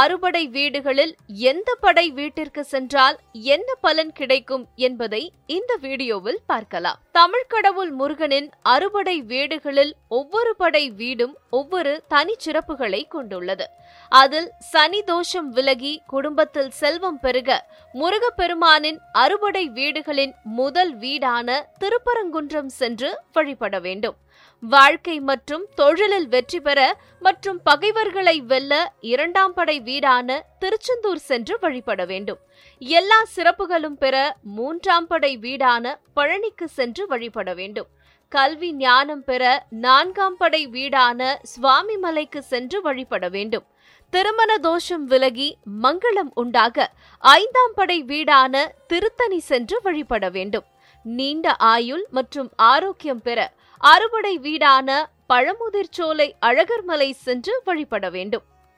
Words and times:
அறுபடை 0.00 0.42
வீடுகளில் 0.54 1.12
எந்த 1.50 1.70
படை 1.82 2.04
வீட்டிற்கு 2.16 2.62
சென்றால் 2.70 3.16
என்ன 3.54 3.68
பலன் 3.84 4.10
கிடைக்கும் 4.20 4.64
என்பதை 4.86 5.20
இந்த 5.56 5.72
வீடியோவில் 5.84 6.40
பார்க்கலாம். 6.52 6.98
தமிழ் 7.18 7.46
கடவுள் 7.54 7.92
முருகனின் 8.00 8.48
அறுபடை 8.74 9.16
வீடுகளில் 9.32 9.92
ஒவ்வொரு 10.18 10.54
படை 10.62 10.84
வீடும் 11.00 11.34
ஒவ்வொரு 11.58 11.92
தனிச்சிறப்புகளை 12.14 13.02
கொண்டுள்ளது. 13.14 13.68
அதில் 14.22 14.48
சனி 14.72 15.02
தோஷம் 15.12 15.48
விலகி 15.58 15.94
குடும்பத்தில் 16.14 16.72
செல்வம் 16.80 17.20
பெருக 17.26 17.60
முருகப்பெருமானின் 17.94 19.00
அறுபடை 19.24 19.64
வீடுகளின் 19.78 20.34
முதல் 20.60 20.92
வீடான 21.04 21.62
திருப்பரங்குன்றம் 21.84 22.72
சென்று 22.80 23.12
வழிபட 23.32 23.78
வேண்டும். 23.88 24.18
வாழ்க்கை 24.62 25.14
மற்றும் 25.28 25.64
தொழிலில் 25.78 26.26
வெற்றி 26.32 26.58
பெற 26.66 26.80
மற்றும் 27.26 27.58
பகைவர்களை 27.68 28.34
வெல்ல 28.50 28.72
இரண்டாம் 29.12 29.54
படை 29.58 29.76
வீடான 29.86 30.38
திருச்செந்தூர் 30.58 31.22
சென்று 31.30 31.56
வழிபட 31.60 32.04
வேண்டும். 32.12 32.40
எல்லா 32.78 33.18
சிறப்புகளும் 33.36 33.98
பெற 34.04 34.16
மூன்றாம் 34.56 35.06
படை 35.06 35.32
வீடான 35.38 35.94
பழனிக்கு 36.16 36.66
சென்று 36.78 37.06
வழிபட 37.06 37.54
வேண்டும். 37.54 37.90
கல்வி 38.32 38.70
ஞானம் 38.74 39.24
பெற 39.24 39.42
நான்காம் 39.84 40.36
படை 40.36 40.62
வீடான 40.68 41.20
சுவாமி 41.42 41.96
மலைக்கு 41.96 42.42
சென்று 42.42 42.78
வழிபட 42.82 43.28
வேண்டும். 43.28 43.66
திருமண 44.12 44.50
தோஷம் 44.58 45.04
விலகி 45.04 45.48
மங்களம் 45.82 46.30
உண்டாக 46.34 46.86
ஐந்தாம் 47.18 47.74
படை 47.74 47.98
வீடான 48.04 48.64
திருத்தணி 48.86 49.38
சென்று 49.50 49.76
வழிபட 49.82 50.28
வேண்டும். 50.28 50.66
நீண்ட 51.04 51.54
ஆயுள் 51.72 52.04
மற்றும் 52.10 52.50
ஆரோக்கியம் 52.56 53.22
பெற 53.22 53.40
அறுபடை 53.80 54.34
வீடான 54.38 54.88
பழமுதிர்ச்சோலை 55.32 56.28
அழகர்மலை 56.46 57.08
சென்று 57.26 57.54
வழிபட 57.64 58.08
வேண்டும். 58.16 58.44